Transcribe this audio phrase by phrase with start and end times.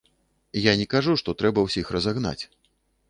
[0.61, 2.39] Я не кажу, што трэба ўсіх разагнаць.